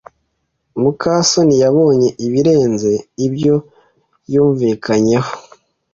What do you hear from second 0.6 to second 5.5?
muka soni yabonye ibirenze ibyo yumvikanyeho.